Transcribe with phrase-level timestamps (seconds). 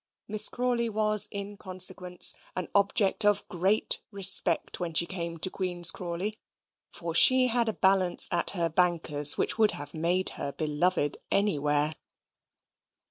[0.27, 5.91] Miss Crawley was, in consequence, an object of great respect when she came to Queen's
[5.91, 6.39] Crawley,
[6.91, 11.93] for she had a balance at her banker's which would have made her beloved anywhere.